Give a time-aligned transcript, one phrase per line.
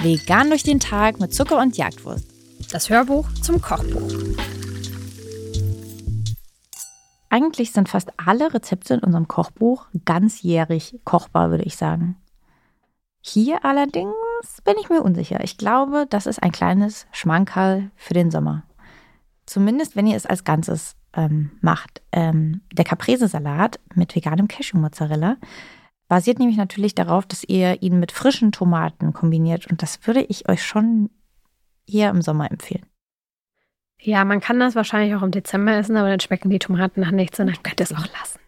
[0.00, 2.24] Vegan durch den Tag mit Zucker und Jagdwurst.
[2.70, 4.12] Das Hörbuch zum Kochbuch.
[7.30, 12.16] Eigentlich sind fast alle Rezepte in unserem Kochbuch ganzjährig kochbar, würde ich sagen.
[13.20, 14.14] Hier allerdings
[14.64, 15.42] bin ich mir unsicher.
[15.42, 18.62] Ich glaube, das ist ein kleines Schmankerl für den Sommer.
[19.46, 22.02] Zumindest, wenn ihr es als Ganzes ähm, macht.
[22.12, 25.36] Ähm, der Caprese-Salat mit veganem Cashew-Mozzarella
[26.08, 29.66] basiert nämlich natürlich darauf, dass ihr ihn mit frischen Tomaten kombiniert.
[29.66, 31.10] Und das würde ich euch schon
[31.86, 32.86] hier im Sommer empfehlen.
[34.00, 37.10] Ja, man kann das wahrscheinlich auch im Dezember essen, aber dann schmecken die Tomaten nach
[37.10, 38.38] nichts und dann könnt ihr es auch lassen.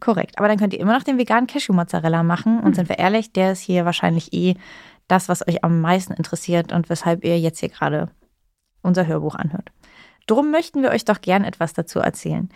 [0.00, 0.38] Korrekt.
[0.38, 2.60] Aber dann könnt ihr immer noch den veganen Cashew-Mozzarella machen.
[2.60, 2.74] Und mhm.
[2.74, 4.54] sind wir ehrlich, der ist hier wahrscheinlich eh
[5.06, 8.10] das, was euch am meisten interessiert und weshalb ihr jetzt hier gerade
[8.82, 9.70] unser Hörbuch anhört.
[10.28, 12.48] Drum möchten wir euch doch gern etwas dazu erzählen.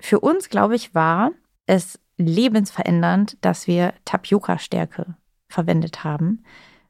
[0.00, 1.30] Für uns, glaube ich, war
[1.66, 5.14] es lebensverändernd, dass wir Tapioca-Stärke
[5.48, 6.42] verwendet haben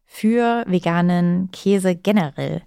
[0.06, 2.62] für veganen Käse generell.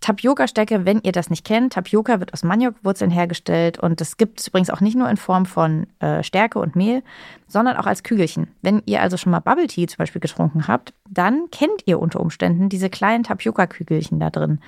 [0.00, 4.48] Tapioca-Stärke, wenn ihr das nicht kennt, Tapioca wird aus Maniokwurzeln hergestellt und das gibt es
[4.48, 7.02] übrigens auch nicht nur in Form von äh, Stärke und Mehl,
[7.48, 8.48] sondern auch als Kügelchen.
[8.62, 12.20] Wenn ihr also schon mal Bubble Tea zum Beispiel getrunken habt, dann kennt ihr unter
[12.20, 14.60] Umständen diese kleinen Tapioca-Kügelchen da drin.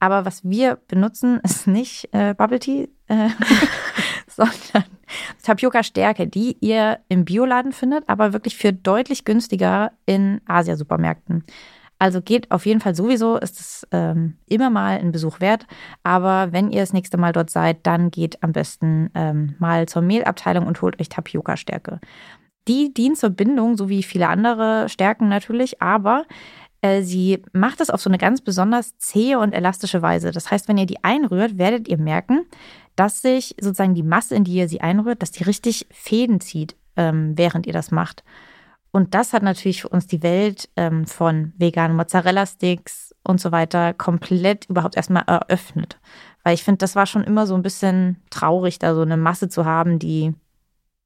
[0.00, 3.28] Aber was wir benutzen, ist nicht äh, Bubble Tea, äh,
[4.26, 4.84] sondern
[5.42, 11.44] Tapioca-Stärke, die ihr im Bioladen findet, aber wirklich für deutlich günstiger in Asia-Supermärkten.
[12.00, 15.66] Also geht auf jeden Fall sowieso, ist es ähm, immer mal ein Besuch wert.
[16.04, 20.02] Aber wenn ihr das nächste Mal dort seid, dann geht am besten ähm, mal zur
[20.02, 21.98] Mehlabteilung und holt euch Tapioca-Stärke.
[22.68, 26.24] Die dient zur Bindung, so wie viele andere Stärken natürlich, aber
[27.02, 30.30] sie macht es auf so eine ganz besonders zähe und elastische Weise.
[30.30, 32.46] Das heißt, wenn ihr die einrührt, werdet ihr merken,
[32.96, 36.76] dass sich sozusagen die Masse, in die ihr sie einrührt, dass die richtig Fäden zieht,
[36.96, 38.24] ähm, während ihr das macht.
[38.90, 43.92] Und das hat natürlich für uns die Welt ähm, von veganen Mozzarella-Sticks und so weiter
[43.92, 45.98] komplett überhaupt erstmal eröffnet.
[46.42, 49.48] Weil ich finde, das war schon immer so ein bisschen traurig, da so eine Masse
[49.48, 50.34] zu haben, die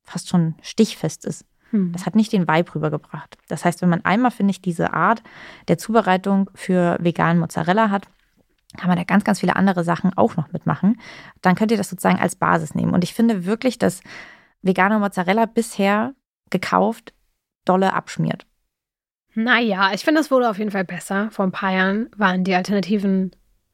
[0.04, 1.44] fast schon stichfest ist.
[1.72, 1.92] Hm.
[1.92, 3.36] Das hat nicht den Vibe rübergebracht.
[3.48, 5.22] Das heißt, wenn man einmal, finde ich, diese Art
[5.68, 8.06] der Zubereitung für veganen Mozzarella hat,
[8.78, 11.00] kann man da ganz, ganz viele andere Sachen auch noch mitmachen.
[11.42, 12.94] Dann könnt ihr das sozusagen als Basis nehmen.
[12.94, 14.00] Und ich finde wirklich, dass
[14.62, 16.14] vegane Mozzarella bisher
[16.50, 17.12] gekauft
[17.64, 18.46] dolle abschmiert.
[19.34, 21.30] Naja, ich finde, das wurde auf jeden Fall besser.
[21.30, 23.32] Vor ein paar Jahren waren die Alternativen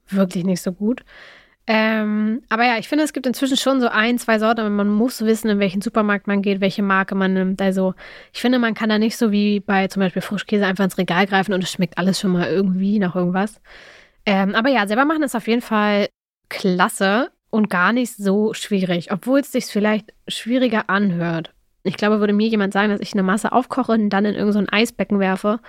[0.08, 1.04] wirklich nicht so gut.
[1.70, 4.88] Ähm, aber ja, ich finde, es gibt inzwischen schon so ein, zwei Sorten, aber man
[4.88, 7.60] muss wissen, in welchen Supermarkt man geht, welche Marke man nimmt.
[7.60, 7.94] Also
[8.32, 11.26] ich finde, man kann da nicht so wie bei zum Beispiel Frischkäse einfach ins Regal
[11.26, 13.60] greifen und es schmeckt alles schon mal irgendwie nach irgendwas.
[14.24, 16.08] Ähm, aber ja, selber machen ist auf jeden Fall
[16.48, 21.52] klasse und gar nicht so schwierig, obwohl es sich vielleicht schwieriger anhört
[21.88, 24.66] ich glaube, würde mir jemand sagen, dass ich eine Masse aufkoche und dann in irgendein
[24.66, 25.60] so Eisbecken werfe,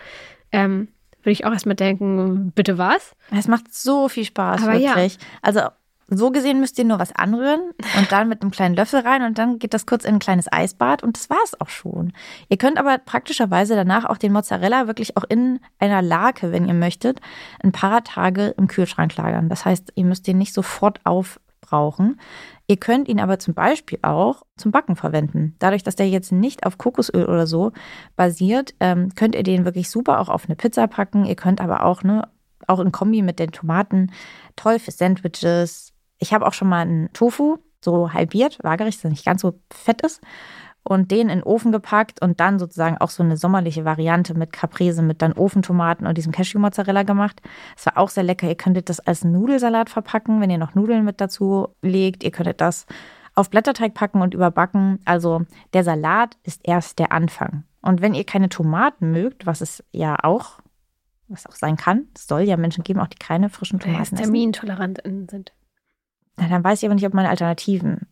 [0.51, 0.89] ähm,
[1.21, 3.15] würde ich auch erstmal denken, bitte was?
[3.31, 5.15] Es macht so viel Spaß, Aber wirklich.
[5.15, 5.19] Ja.
[5.41, 5.61] Also
[6.09, 7.61] so gesehen müsst ihr nur was anrühren
[7.97, 10.51] und dann mit einem kleinen Löffel rein und dann geht das kurz in ein kleines
[10.51, 12.13] Eisbad und das war es auch schon.
[12.49, 16.73] Ihr könnt aber praktischerweise danach auch den Mozzarella wirklich auch in einer Lake, wenn ihr
[16.73, 17.21] möchtet,
[17.63, 19.49] ein paar Tage im Kühlschrank lagern.
[19.49, 22.19] Das heißt, ihr müsst den nicht sofort aufbrauchen.
[22.67, 25.55] Ihr könnt ihn aber zum Beispiel auch zum Backen verwenden.
[25.57, 27.71] Dadurch, dass der jetzt nicht auf Kokosöl oder so
[28.15, 31.25] basiert, ähm, könnt ihr den wirklich super auch auf eine Pizza packen.
[31.25, 32.27] Ihr könnt aber auch, ne,
[32.67, 34.11] auch in Kombi mit den Tomaten,
[34.55, 35.93] toll für Sandwiches.
[36.19, 39.59] Ich habe auch schon mal einen Tofu, so halbiert, waagerecht, dass er nicht ganz so
[39.71, 40.21] fett ist
[40.83, 44.51] und den in den Ofen gepackt und dann sozusagen auch so eine sommerliche Variante mit
[44.51, 47.41] Caprese, mit dann Ofentomaten und diesem Cashew-Mozzarella gemacht.
[47.77, 48.47] Es war auch sehr lecker.
[48.47, 52.23] Ihr könntet das als Nudelsalat verpacken, wenn ihr noch Nudeln mit dazu legt.
[52.23, 52.85] Ihr könntet das
[53.35, 54.99] auf Blätterteig packen und überbacken.
[55.05, 55.43] Also
[55.73, 57.63] der Salat ist erst der Anfang.
[57.81, 60.59] Und wenn ihr keine Tomaten mögt, was es ja auch,
[61.27, 64.17] was auch sein kann, es soll ja Menschen geben, auch die keine frischen Tomaten essen.
[64.17, 65.53] Termintolerant sind.
[66.39, 68.07] Na, dann weiß ich aber nicht, ob meine Alternativen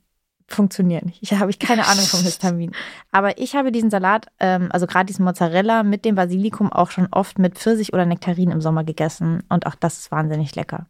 [0.48, 1.22] funktioniert nicht.
[1.22, 2.72] Ich habe ich keine Ahnung vom Histamin.
[3.12, 7.08] Aber ich habe diesen Salat, ähm, also gerade diesen Mozzarella mit dem Basilikum auch schon
[7.12, 9.44] oft mit Pfirsich oder Nektarin im Sommer gegessen.
[9.50, 10.88] Und auch das ist wahnsinnig lecker.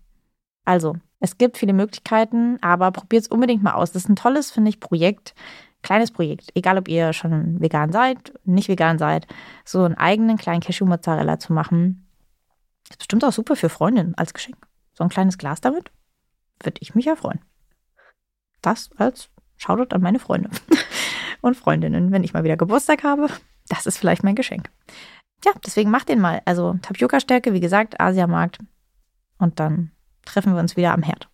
[0.66, 3.92] Also, es gibt viele Möglichkeiten, aber probiert es unbedingt mal aus.
[3.92, 5.34] Das ist ein tolles, finde ich, Projekt.
[5.82, 6.52] Kleines Projekt.
[6.56, 9.28] Egal, ob ihr schon vegan seid, nicht vegan seid,
[9.64, 12.08] so einen eigenen kleinen Cashew-Mozzarella zu machen.
[12.90, 14.58] Ist bestimmt auch super für Freundinnen als Geschenk.
[14.94, 15.92] So ein kleines Glas damit.
[16.62, 17.40] Würde ich mich ja freuen.
[18.62, 20.50] Das als Shoutout an meine Freunde
[21.42, 23.28] und Freundinnen, wenn ich mal wieder Geburtstag habe.
[23.70, 24.70] Das ist vielleicht mein Geschenk.
[25.46, 26.42] Ja, deswegen macht den mal.
[26.46, 28.60] Also Tapioca-Stärke, wie gesagt, Asiamarkt.
[29.38, 29.92] Und dann
[30.26, 31.30] treffen wir uns wieder am Herd.